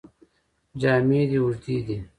[0.81, 1.97] جامې دې اوږدې دي.